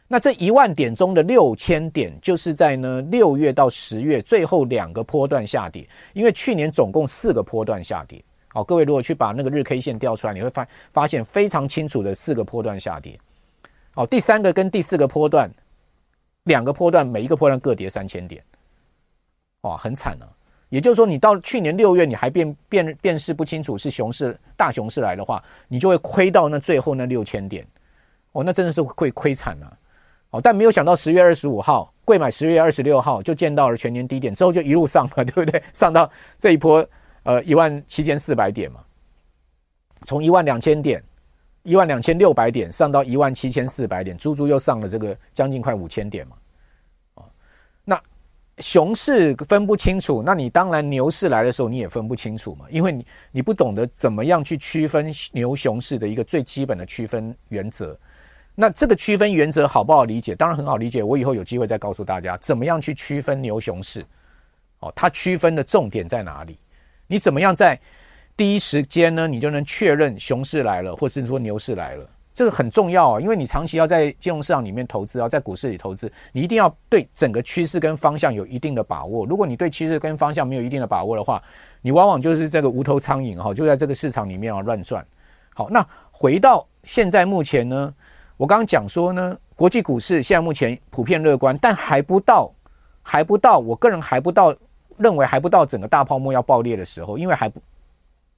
[0.07, 13.19] 那这一万点中的六千点，就是在呢六月到十月最后两个波段下跌，因为去年总共四个波段下跌，好，各位如果去把那个日 K 线调出来，你会发发现非常清楚的四个波段下跌。
[13.95, 15.49] 好，第三个跟第四个波段，
[16.45, 18.43] 两个波段每一个波段各跌三千点，
[19.61, 20.25] 哇，很惨啊！
[20.69, 27.65] 也就是说，你到去年六月你还辨辨辨识不清楚是熊市大熊市来的话，你就会亏到那最后那六千点，
[28.31, 29.77] 哦，那真的是会亏惨啊！
[30.31, 31.91] 哦，但没有想到十月二十五号。
[32.03, 35.59] 贵买十月二十六号就见到了全年低点，之后就一路上了，对不对？
[35.73, 36.87] 上到这一波，
[37.23, 38.79] 呃，一万七千四百点嘛，
[40.05, 41.03] 从一万两千点、
[41.65, 46.37] 一万两千六百点上到一万七千四百点，足足又上了这个将近快五千点嘛。
[47.15, 47.23] 啊，
[47.83, 48.01] 那
[48.59, 57.97] 熊市分不清楚，那你当然牛市来的时候你也分不清楚嘛，因为你你不懂得怎么样去区分牛熊市的一个最基本的区分原则。
[58.53, 60.35] 那这个区分原则好不好理解？
[60.35, 61.01] 当然很好理解。
[61.03, 64.05] 我以后有机会再告诉大家，怎么样去区分牛熊市。
[64.79, 66.57] 哦，它区分的重点在哪里？
[67.07, 67.77] 你怎么样在
[68.37, 69.27] 第一时间呢？
[69.27, 72.05] 你就能确认熊市来了，或是说牛市来了？
[72.33, 79.25] 这个很重要啊，因为你长期要在金融市场里面投资，要在股市里投资，你一定要对整个趋势跟方向有一定的把握。
[79.25, 81.41] 如果你对趋势跟方向没有一定的把握的话，
[81.81, 85.05] 你往往就是这个无头苍蝇哈，就在这个市场里面啊乱转。
[85.53, 87.93] 好，那回到现在目前呢？
[88.35, 92.51] 我刚刚讲说呢，国际股市现在目前普遍乐观，但还不到，
[93.01, 94.53] 还不到，我个人还不到，
[94.97, 97.61] 认为还不到整个大泡沫要爆裂的时候，因为还不，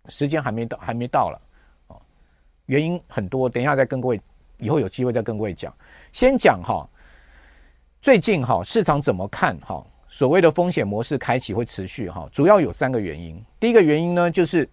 [0.08, 1.42] 时间还没到，还没到了，
[1.88, 2.02] 哦，
[2.66, 4.22] 原因很多，等一下再跟各位，
[4.58, 5.74] 以后有机会再跟各位讲。
[6.12, 6.88] 先讲哈，
[8.02, 9.86] 最近哈市场怎么看哈？
[10.10, 13.44] 所谓的风险模式开启会持续哈，主要有三个原因。
[13.60, 14.68] 第一个原因呢，就是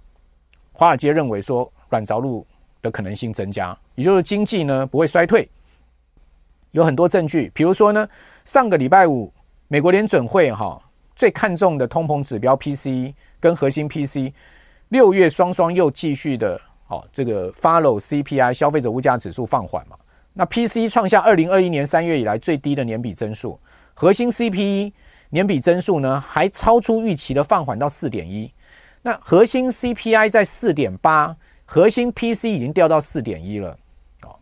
[0.73, 2.47] 华尔街认为说软着陆
[2.81, 3.77] 的可能性增加。
[3.97, 5.49] 也就是经济呢不会衰退，
[6.71, 8.09] 有很多证据，比如说呢，
[8.45, 9.33] 上个礼拜五
[9.67, 10.81] 美国联准会哈
[11.17, 14.33] 最看重的通膨指标 P C 跟核心 P C
[14.89, 19.97] 六月双双又继续的哦这个 follow CPI 消费者物价指数放缓嘛，
[20.33, 23.59] 那 PC 创下二零二一年三月以来最低的年比增速，
[23.95, 24.93] 核心 CPE
[25.31, 28.53] 年比增速呢还超出预期的放缓到四点一，
[29.03, 33.77] 那核心 CPI 在四点八，核心 PC 已经掉到四点一了。
[34.23, 34.37] 哦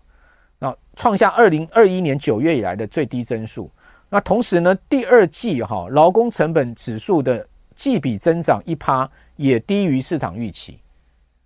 [0.58, 3.70] 那创下二零二一年九月以来的最低增速。
[4.08, 10.78] 那同时呢，第二季哈劳工成本指数的季比增长一趴也低于市场预期。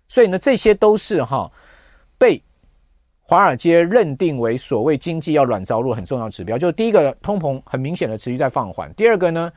[0.07, 1.51] 所以呢，这些都是哈
[2.17, 2.41] 被
[3.21, 6.57] 华尔街认定为所谓经济要软着陆很重要指标。
[6.57, 9.51] 就第一个，通膨很明显的持续在放缓；第二个呢，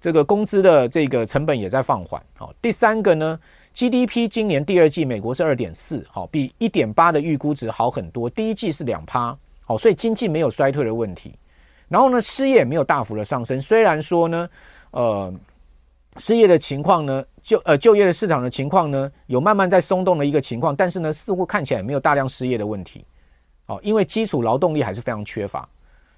[0.00, 2.22] 这个工资的这个成本也在放缓。
[2.36, 3.38] 好，第三个呢。
[3.76, 8.30] GDP 今年第二季美国是二点四，好，比一点八的预估值好很多。
[8.30, 11.34] 第一季是两趴，好，所以经济没有衰退的问题。
[11.88, 14.48] 然后呢，失业没有大幅的上升，虽然说呢，
[14.92, 15.34] 呃，
[16.16, 23.04] 失业的情况呢，就呃就业的市场的情况呢，有慢慢在松动的一个情况，但是呢，似乎看起来没有大量失业的问题，
[23.66, 25.68] 好，因为基础劳动力还是非常缺乏，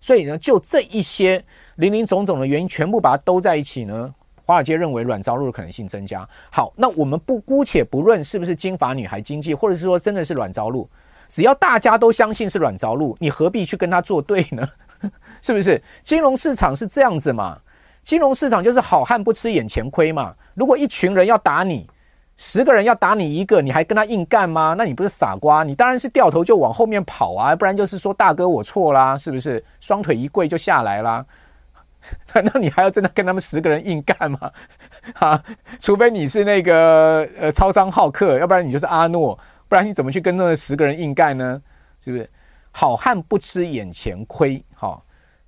[0.00, 1.42] 所以呢，就这一些
[1.76, 4.14] 林林总总的原因，全部把它兜在一起呢。
[4.44, 6.28] 华尔街认为软着陆的可能性增加。
[6.52, 10.88] 好，那我们不姑且不论是不是金发女孩经济，或者是说真的是软着陆，
[11.28, 14.64] 只要大家都相信是软着陆，你何必去跟他作对呢？
[15.42, 15.82] 是不是？
[16.04, 17.58] 金融市场是这样子嘛？
[18.06, 20.32] 金融市场就是好汉不吃眼前亏嘛。
[20.54, 21.90] 如果一群人要打你，
[22.36, 24.76] 十个人要打你一个，你还跟他硬干吗？
[24.78, 25.64] 那你不是傻瓜？
[25.64, 29.62] 你当然是掉头就往后面跑啊，不然就是说大哥我错啦，是不是？
[29.80, 31.26] 双腿一跪就下来啦。
[32.32, 34.52] 难道你还要真的跟他们十个人硬干吗？
[35.16, 35.42] 哈，
[35.80, 39.36] 除非你是那个呃超商好客，要不然你就是阿诺，
[39.68, 41.60] 不然你怎么去跟那十个人硬干呢？
[42.00, 42.30] 是不是？
[42.70, 44.62] 好汉不吃眼前亏。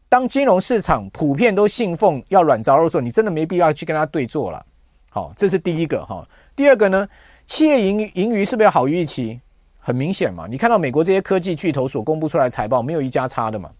[0.08, 4.64] 当金融市场普遍都信奉要软着陆的时候，你真的没必要去跟他对做了。
[5.10, 6.26] 好，这是第一个哈。
[6.56, 7.08] 第二个呢，
[7.46, 9.40] 企业盈盈余是不是要好于预期？
[9.78, 13.70] 很明显嘛，你看到美国这些科技巨头所公布出来的财报，没有一家差的嘛。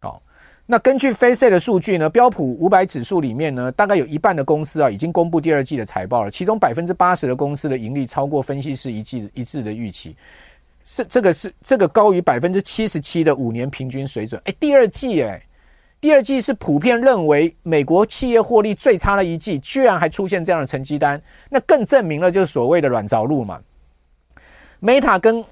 [0.00, 0.22] 好
[0.66, 10.14] 那根据 Face 的数据呢，标普五百指数里面呢，大概有一半的公司啊，已经公布第二季的财报了，其中百分之八十的公司的盈利超过分析师一季一致的预期，
[10.90, 14.40] 是这个是这个高于百分之七十七的五年平均水准。
[14.46, 15.38] 哎，第二季哎，
[16.00, 21.20] 第二季是普遍认为美国企业获利最差的一季，居然还出现这样的成绩单，
[21.50, 23.60] 那更证明了就是所谓的软着陆嘛。
[24.80, 25.44] Meta 跟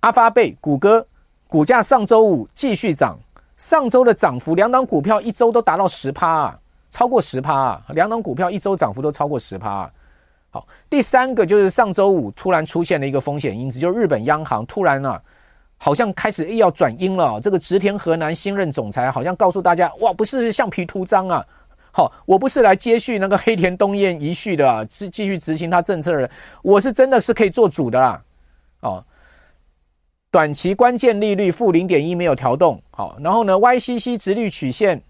[0.00, 1.06] 阿发贝、谷歌
[1.48, 3.18] 股价上周五继续涨。
[3.56, 6.58] 上周的涨幅，两档股票一周都达到十趴啊，
[6.90, 9.90] 超过十趴啊，两档股票一周涨幅都超过十趴啊。
[10.54, 15.20] 好，第三个就是上周五突然出现了一个风险因子，就是日本央行突然啊，
[15.76, 17.40] 好像开始又要转阴了。
[17.40, 21.44] 这个植田和南新任总裁好像告诉大家，哇，不是橡皮图章啊，
[21.90, 26.30] 好，我不是来接续那个黑田东彦遗绪的啊，继继续执行他政策的人，
[26.62, 28.22] 我是真的是可以做主的啦。
[28.78, 29.04] 哦，
[30.30, 35.02] 短期关键利率负零点一没有调动，好，然后呢，YCC 直率曲线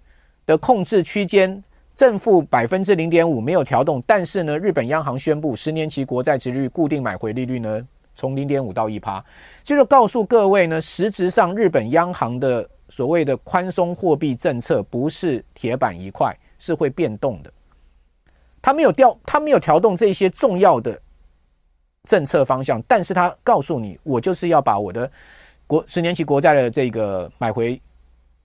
[0.47, 1.63] 的控制区间
[1.95, 9.25] 正负百分之零点五没有调动，但是呢，日本央行宣布十年期国债殖率固定买回利率呢从零点五到一趴，
[9.63, 16.37] 就是告诉各位呢，实质上日本央行的所谓的宽松货币政策不是铁板一块。
[16.57, 17.53] 是会变动的，
[18.63, 20.99] 他没有调，他没有调动这些重要的
[22.05, 25.11] 政策方向，但是他告诉你，我就是要把我的
[25.67, 27.79] 国十年期国债的这个买回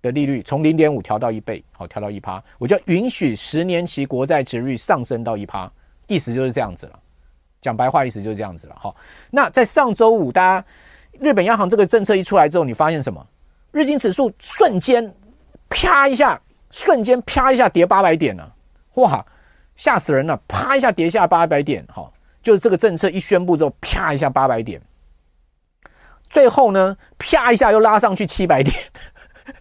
[0.01, 5.71] 的利率从零点五调到一倍，好，调到一趴，我就允许十年期国债殖率上升到一趴，
[6.07, 6.99] 意思就是这样子了。
[7.61, 8.75] 讲白话，意思就是这样子了。
[8.79, 8.95] 好，
[9.29, 10.65] 那在上周五，大家
[11.19, 13.25] 日本央行这个政策一出来之后，你发现什么？
[13.71, 15.13] 日经指数瞬间
[15.69, 16.39] 啪一下。
[16.71, 18.55] 瞬间啪一下跌八百点了，
[18.93, 19.25] 哇，
[19.75, 20.39] 吓死人了！
[20.47, 22.07] 啪一下跌下八百点，哈，
[22.43, 24.79] 就是这个政策一宣布之后，啪一下八百点，
[26.29, 28.77] 最后呢，啪一下又拉上去七百点，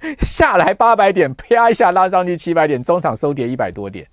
[0.20, 4.06] 下来八百点，啪一下拉上去七百点，中场收跌一百多点。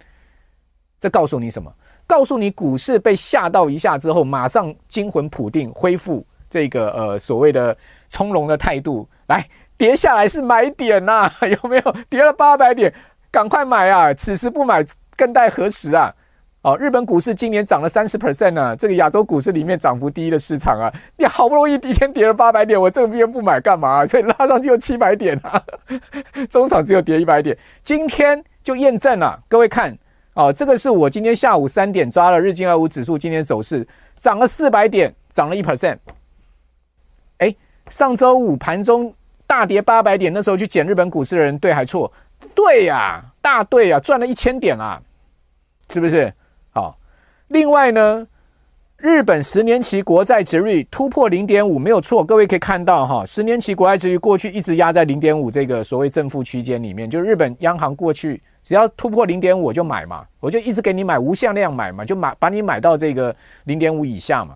[1.00, 1.72] 这告诉你什么？
[2.08, 7.76] 告诉你股市被吓到一下之后，马上惊魂甫定，恢复这个呃所谓的
[8.08, 9.46] 从容的态度来。
[9.78, 11.30] 跌下来是买点呐、
[11.62, 11.96] 有没有？
[12.10, 12.94] 跌了八百点，
[13.30, 14.14] 赶快买啊！
[14.14, 14.82] 此时不买，
[15.18, 16.14] 更待何时啊？
[16.66, 20.92] 哦，日本股市今年涨了三十 percent 呢，这个亚洲股市里面涨幅第一的市场啊！
[21.16, 25.62] 你好不容易第一天跌了八百点，我这边不买干嘛、 所以拉上去有七百点啊，
[26.50, 29.40] 中场只有跌一百点，今天就验证了。
[29.48, 29.96] 各位看，
[30.34, 36.00] 哦，这个是我今天下午三点抓了日经二五指数今天走势，涨了四百点，涨了一 percent。
[37.38, 37.56] 哎，
[37.92, 39.14] 上周五盘中。
[39.46, 42.12] 大跌八百点，那时候去捡日本股市的人对还错？
[42.56, 45.00] 对呀、大对呀、啊，赚了一千点啊，
[45.92, 46.34] 是不是？
[46.76, 46.98] 好，
[47.48, 48.28] 另外呢，
[48.98, 63.34] 日本十年期国债殖率突破零点五没有错，各位可以看到哈，十年期国债殖率过去一直压在零点五这个所谓正负区间里面，就日本央行过去只要突破零点五我就买嘛，我就一直给你买无限量买嘛，就买把你买到这个
[63.64, 64.54] 零点五以下嘛。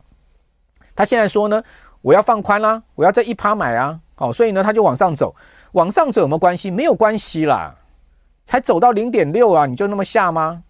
[0.93, 1.63] 他现在说呢，
[2.01, 3.97] 我要放宽啦，我要在一趴买啊。
[4.15, 5.34] 好，所以呢，他就往上走，
[5.71, 6.69] 往上走有没有关系？
[6.69, 7.73] 没有关系啦，
[8.43, 10.62] 才走到零点六啊，你就那么下吗？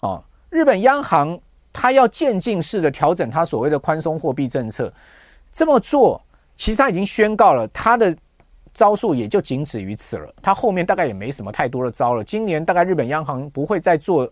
[0.00, 1.40] 哦，日本央行
[1.72, 4.92] 它要渐进式的调整它所谓的宽松货币政策，
[5.52, 6.20] 这么做
[6.56, 8.14] 其实它已经宣告了它的
[8.74, 12.22] 招数也就仅止于此了，它后面大概也没什么太多的招了。
[12.22, 14.30] 今年大概日本央行不会再做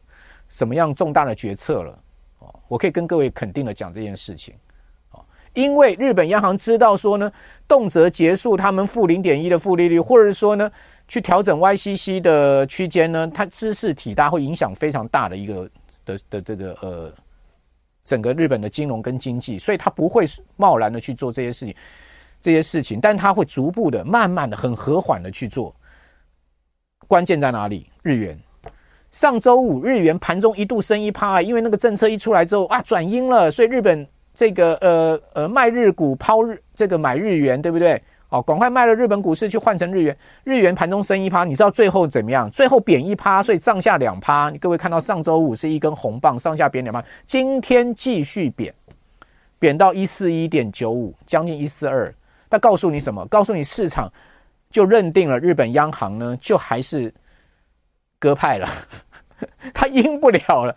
[0.49, 1.99] 什么样重大的决策了。
[2.41, 4.55] 哦，我可以跟各位肯定的讲这件事情。
[5.55, 7.33] 因为日本央行知道说呢，
[7.67, 10.71] 动辄结束他们负零点一的负利率，或者说呢，
[11.09, 15.69] 去调整 YCC 的区间呢，它知识体大，会影响非常大的一个
[16.09, 17.13] 的的这个呃
[18.05, 20.25] 整个日本的金融跟经济，所以他不会
[20.57, 21.75] 贸然的去做这些事情，
[22.41, 25.75] 这些事情，但他会逐步的、慢慢的、很和缓的去做。
[27.07, 27.91] 关键在哪里？
[28.03, 28.39] 日元。
[29.13, 34.07] 上周五日元盘中一度升一趴，因为那个政策一出来之后啊，转阴了，所以日本。
[34.35, 38.01] 这个呃呃卖日股抛日这个买日元对不对？
[38.31, 42.51] 哦，赶快卖了日本股市去换成日元，日元盘中升一趴，你知道最后怎么样？
[42.51, 44.51] 最后贬一趴，所以上下两趴。
[44.61, 48.73] 各位看到上周五是一根红棒，上下贬两趴，今天继续贬，
[49.59, 52.15] 贬到一四一点九五，将近一四二。
[52.51, 53.25] 他告诉你什么？
[53.29, 54.13] 告诉你市场
[54.71, 57.13] 就认定了日本央行呢，就还是
[58.19, 58.69] 鸽派了，
[59.73, 60.77] 它鹰不了了，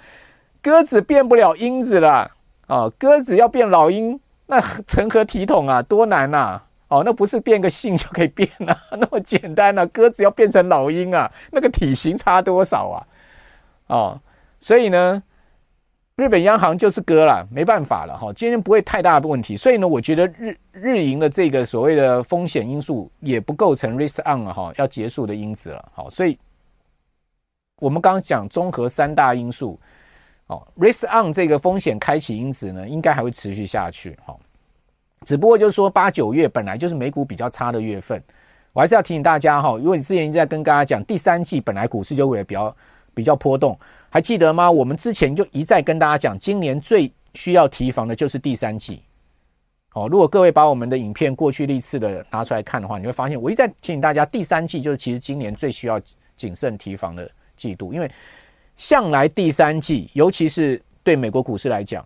[0.61, 2.31] 鸽子变不了鹰子了。
[2.67, 5.81] 哦，鸽子要变老鹰，那 成何体统啊？
[5.81, 6.63] 多难呐、啊！
[6.91, 9.85] 哦，那不是变个性就可以变啊， 那么简单啊。
[9.85, 13.07] 鸽子要变成老鹰啊，那个体型差多少啊？
[13.87, 14.19] 哦，
[14.59, 15.23] 所以呢，
[16.17, 18.33] 日本央行就是鸽了，没办法了哈、哦。
[18.33, 25.91] 今天不会太大的问题，所以呢，我觉得日日银的这个所谓的风险因素也不构成 risk on 了哈、哦、要结束的因子了。
[25.93, 26.37] 好、哦，所以
[27.79, 29.79] 我们刚刚讲综合三大因素。
[30.47, 34.19] 哦，risk on 这个风险开启因子呢，应该还会持续下去。
[34.25, 34.35] 哈，
[35.25, 38.21] 只不过就是说八九月本来就是美股比较差的月份，
[38.73, 42.75] 我还是要提醒大家哈，如果你之前一直在跟大家讲，第三季本来股市就会比较
[43.13, 43.77] 比较波动，
[44.09, 44.69] 还记得吗？
[44.69, 49.01] 我们之前就一再跟大家讲，今年最需要提防的就是第三季。
[49.93, 56.01] 哦，如果各位把我们的影片过去历次的拿出来看的话，你会发现我一再提醒大家，第三季就是其实今年最需要
[56.35, 58.09] 谨慎提防的季度，因为。
[58.77, 62.03] 向来第三季，尤其是对美国股市来讲，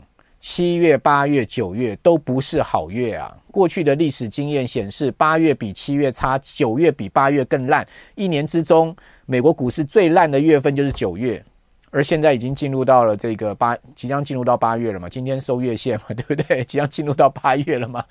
[0.48, 3.36] 七月、八月、九月都不是好月啊。
[3.52, 7.86] 过去的历史经验显示，八月比七月差，九月比八月更烂。
[8.14, 11.44] 一年之中，美国股市最烂的月份就是九月
[11.90, 15.10] 而现在已经进入到了这个八，即将进入到八月了嘛？
[15.10, 16.64] 今天收月线嘛， 对不对？
[16.66, 18.06] 即将进入到八月了嘛？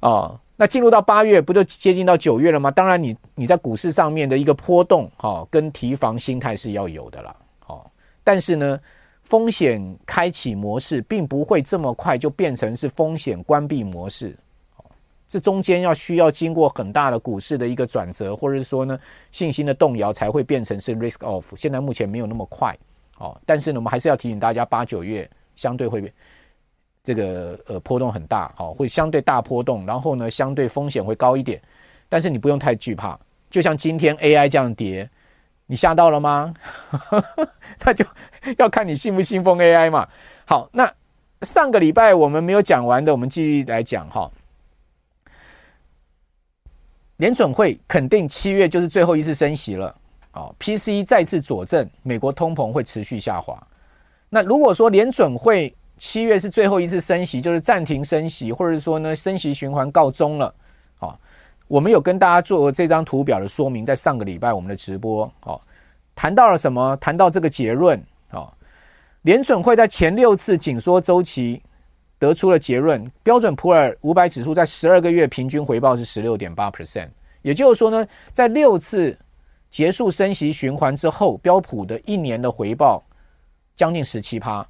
[0.00, 2.72] 哦，那进入到八月，不就接近到九月了吗？
[2.72, 7.36] 当然你，你在股市上面的一个波动，哈、哦，跟提防心态是要有的啦。
[7.68, 7.88] 哦，
[8.24, 8.80] 但是呢，
[9.26, 14.36] 风险开启模式并不会这么快就变成是风险关闭模式。
[15.26, 18.96] 这中间要需要经过很大的股市的一个转折，或者是说呢，
[19.32, 21.44] 信心的动摇，才会变成是 risk off。
[21.56, 22.72] 现在目前没有那么快，
[23.18, 26.12] 哦，但是呢，我们还是要提醒大家，八九月相对会
[27.02, 31.60] 这个呃波动很大，好，会相对大波动，然后呢，相对风险会高一点，
[32.08, 33.18] 但是你不用太惧怕。
[33.50, 35.10] 就像今天 AI 这样跌，
[35.66, 36.54] 你吓到了吗？
[37.84, 38.04] 那就
[38.58, 40.06] 要看你信不信奉 AI 嘛。
[40.44, 40.92] 好，那
[41.42, 44.30] 上个礼拜我们没有讲完的，我们继续来讲哈。
[47.16, 49.94] 联准会肯定七月就是最后一次升息了，
[50.32, 53.56] 啊，PCE 再次佐证美国通膨会持续下滑。
[54.28, 60.54] 那如果说联准会七月是最后一次升息，就是暂停升息，或者说呢升息循环告终了，
[61.68, 65.60] 我们有跟大家做这张图表的说明，在上个礼拜我们的直播，哦，
[66.14, 66.96] 谈到了什么？
[66.96, 68.00] 谈到这个结论，
[68.30, 68.52] 啊，
[69.22, 71.62] 联准会在前六次紧缩周期。
[72.18, 77.10] 得出了结论，标准普尔五百指数在十二个月平均回报是十六点八 percent，
[77.42, 79.14] 也就是说呢，在六次
[79.68, 83.04] 结束升息循环之后，标普的一年的回报
[83.74, 84.66] 将近十七趴，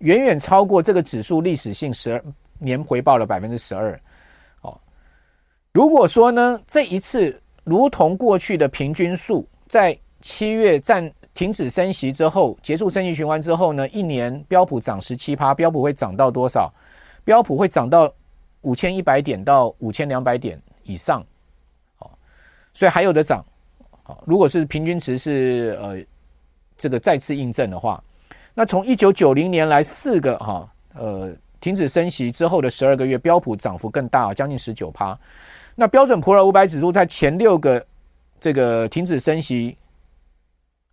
[0.00, 2.22] 远远超过这个指数历史性十二
[2.58, 3.98] 年回报的百分之十二。
[5.72, 16.72] 如果说呢，这一次如同过去的平均数，在七月暂停止升息之后，结束升息循环之后呢，一年标普涨十七趴，标普会涨到多少？
[17.22, 18.12] 标普会涨到
[18.62, 21.24] 五千一百点到五千两百点以上，
[22.00, 22.10] 哦，
[22.74, 23.44] 所以还有的涨，
[24.02, 25.96] 好，如果是平均值是呃
[26.76, 28.02] 这个再次印证的话，
[28.54, 35.16] 那从一九九零年来四个哈呃停止升息之后的十二个月，标普涨幅更大，将近十九趴。
[35.80, 37.82] 那标准普尔五百指数在前六个
[38.38, 39.74] 这个停止升息，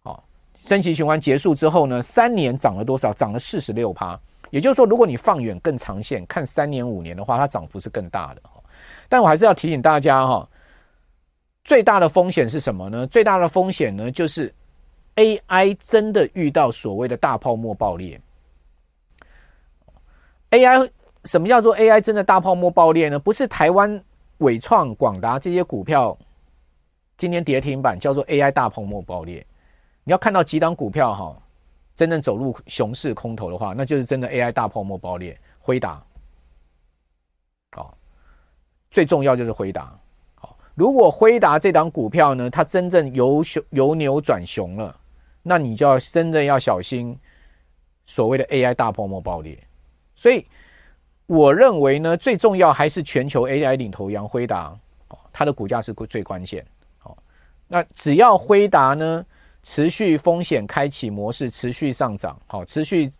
[0.02, 0.24] 好，
[0.56, 3.12] 升息循环结束之后呢，三年涨了多少？
[3.12, 4.18] 涨了四十六趴。
[4.50, 8.42] 也就是说，如果你放远更长线看三年五年的话，它涨幅是更大的。
[9.10, 10.48] 但我还是要提醒大家哈，
[11.66, 13.06] 最大的风险是什么呢？
[13.08, 14.56] 最大的风险呢，就是
[15.18, 18.18] AI 真的遇到所谓的大泡沫爆裂。
[20.52, 20.90] AI
[21.26, 23.20] 什么叫做 AI 真的大泡沫爆裂呢？
[23.20, 24.02] 不是台湾
[24.40, 26.18] 伟创、广达这些股票
[27.18, 29.46] 今天跌停板叫做 AI 大泡沫爆裂。
[30.04, 31.42] 你要看到几档股票哈。
[31.96, 35.36] 真正走入熊市空头的话，那就是真的 AI 大泡沫爆裂。
[35.58, 36.00] 辉达，
[37.72, 37.98] 好，
[38.92, 40.00] 最重要就是辉达。
[40.36, 44.96] 好，如果辉达这档股票呢，它真正由熊由牛转熊了，
[45.42, 47.18] 那你就要真正要小心
[48.06, 49.58] 所谓的 AI 大泡沫爆裂。
[50.14, 50.46] 所以，
[51.28, 54.74] 我认为呢，最重要还是全球 AI 领头羊辉达，
[55.32, 56.66] 它的股价是最关键。
[56.98, 57.16] 好，
[57.68, 59.26] 那只要辉达呢，
[59.62, 63.12] 持续风险开启模式，持续上涨，好，持续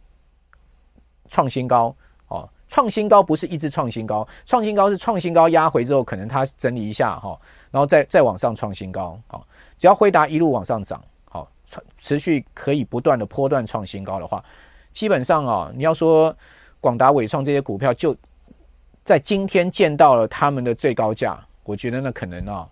[1.28, 1.94] 创新高，
[2.30, 7.38] 哦，创新高不是一直创新高，创新高是创新高压回之后，可能它整理一下，哈，
[7.72, 9.46] 然后再再往上创新高，好，
[9.78, 11.46] 只要辉达一路往上涨，好，
[11.98, 14.42] 持续可以不断的波段创新高的话，
[14.94, 16.34] 基本上啊，你要说
[16.80, 18.16] 广达、伟创这些股票，就
[19.04, 22.68] 在今天见到了他们的最高价，我觉得那可能啊，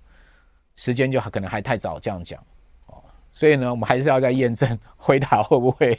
[0.76, 2.39] 时间就可能还太早这样讲
[2.88, 2.95] 哦。
[3.34, 5.97] 所以呢，我们还是要再验证辉达会不会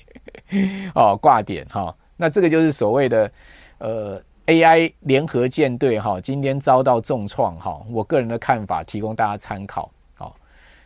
[0.95, 1.95] 哦挂点哈。
[2.17, 3.31] 那这个就是所谓的
[3.79, 7.83] 呃 AI 联合舰队哈，今天遭到重创哈。
[7.91, 9.91] 我个人的看法提供大家参考。
[10.15, 10.37] 好，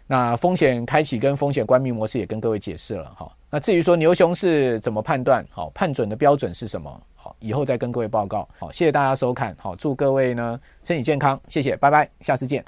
[0.07, 3.31] 那风险开启跟风险关闭模式也跟各位解释了哈。
[3.51, 7.01] 那至于说牛熊是怎么判断，好判准的标准是什么？
[7.14, 8.48] 好，以后再跟各位报告。
[8.59, 9.55] 好，谢谢大家收看。
[9.59, 12.64] 好，祝各位呢身体健康，谢谢，拜拜，下次见。